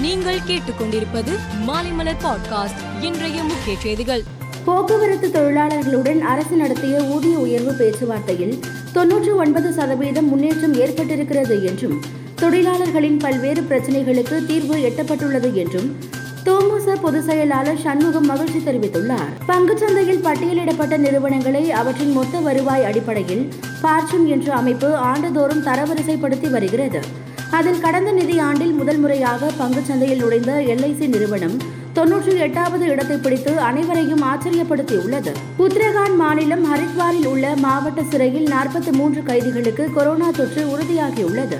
[0.00, 4.22] நீங்கள் கேட்டுக்கொண்டிருப்பது மாலைமலர் பாட்காஸ்ட் இன்றைய முக்கிய செய்திகள்.
[4.64, 8.58] போக்குவரத்து தொழிலாளர்களுடன் அரசு நடத்திய ஊதிய உயர்வு பேச்சுவார்த்தையில்
[8.92, 12.00] தொன்னூற்று ஒன்பது சதவீதம் முன்னேற்றம் ஏற்பட்டிருக்கிறது என்றும்
[12.34, 15.96] தொழிலாளர்களின் பல்வேறு பிரச்சினைகளுக்கு தீர்வு எட்டப்பட்டுள்ளது என்றும்
[16.44, 19.32] தோமுச பொதுச் செயலாளர் சண்முகம் மகிழ்ச்சி தெரிவித்துள்ளார்.
[19.48, 27.28] பங்குச்சந்தையில் பட்டியலிடப்பட்ட நிறுவனங்களை அவற்றின் மொத்த வருவாய் அடிப்படையில் பார்ச்சும் என்ற அமைப்பு ஆண்டுதோறும் தரவரிசைப்படுத்தி வருகிறது.
[27.50, 31.56] அதில் கடந்த நிதி ஆண்டில் முதல் முறையாக பங்குச்சந்தையில் நுழைந்த எல்ஐசி நிறுவனம்
[31.94, 35.32] தொன்னூற்றி எட்டாவது இடத்தை பிடித்து அனைவரையும் ஆச்சரியப்படுத்தியுள்ளது.
[35.58, 41.58] உத்தரகாண்ட் மாநிலம் ஹரித்வாரில் உள்ள மாவட்ட சிறையில் நாற்பத்தி மூன்று கைதிகளுக்கு கொரோனா தொற்று உறுதியாகியுள்ளது.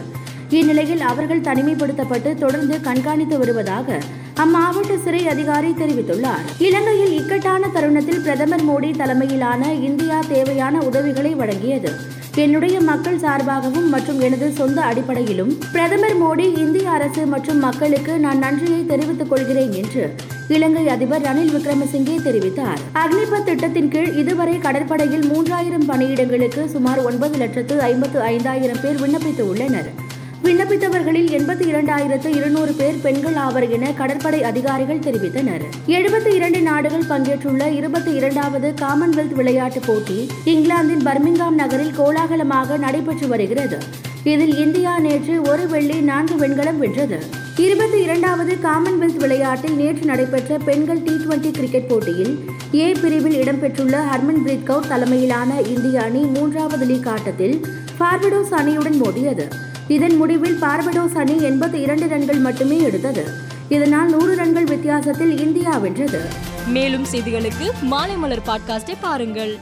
[0.51, 3.99] இந்நிலையில் அவர்கள் தனிமைப்படுத்தப்பட்டு தொடர்ந்து கண்காணித்து வருவதாக
[4.37, 6.47] அம்மாவட்ட சிறை அதிகாரி தெரிவித்துள்ளார்.
[6.59, 11.93] இலங்கையில் இக்கட்டான தருணத்தில் பிரதமர் மோடி தலைமையிலான இந்தியா தேவையான உதவிகளை வழங்கியது.
[12.37, 18.87] என்னுடைய மக்கள் சார்பாகவும் மற்றும் எனது சொந்த அடிப்படையிலும் பிரதமர் மோடி இந்திய அரசு மற்றும் மக்களுக்கு நான் நன்றியை
[18.87, 20.15] தெரிவித்துக் கொள்கிறேன் என்று
[20.49, 22.81] இலங்கை அதிபர் ரணில் விக்ரமசிங்கே தெரிவித்தார்.
[22.93, 30.10] அக்னிபத் திட்டத்தின் கீழ் இதுவரை கடற்படையில் மூன்றாயிரம் பணியிடங்களுக்கு சுமார் ஒன்பது லட்சத்து ஐம்பத்து ஐந்தாயிரம் பேர் விண்ணப்பித்து உள்ளனர்
[30.43, 35.65] விண்ணப்பித்தவர்களில் எண்பத்தி இரண்டாயிரத்து இருநூறு பேர் பெண்கள் ஆவர் என கடற்படை அதிகாரிகள் தெரிவித்தனர்.
[35.87, 43.79] எழுபத்தி இரண்டு நாடுகள் பங்கேற்றுள்ள இருபத்தி இரண்டாவது காமன்வெல்த் விளையாட்டுப் போட்டி இங்கிலாந்தின் பர்மிங்காம் நகரில் கோலாகலமாக நடைபெற்று வருகிறது.
[44.25, 47.19] இதில் இந்தியா நேற்று ஒரு வெள்ளி நான்கு வெண்கலம் வென்றது.
[47.57, 52.39] இருபத்தி இரண்டாவது காமன்வெல்த் விளையாட்டில் நேற்று நடைபெற்ற பெண்கள் டி டுவெண்டி கிரிக்கெட் போட்டியில்
[52.75, 57.67] ஏ பிரிவில் இடம்பெற்றுள்ள ஹர்மன்பிரீத் கவுர் தலைமையிலான இந்திய அணி மூன்றாவது லீக் ஆட்டத்தில்
[58.01, 59.69] பார்படோஸ் அணியுடன் மோதியது.
[59.91, 63.25] இதன் முடிவில் பார்படோஸ் அணி எண்பத்தி இரண்டு ரன்கள் மட்டுமே எடுத்தது.
[63.69, 66.21] இதனால் நூறு ரன்கள் வித்தியாசத்தில் இந்தியா வென்றது.
[66.67, 69.59] மேலும் செய்திகளுக்கு மாலைமலர் பாட்காஸ்டை பாருங்கள்.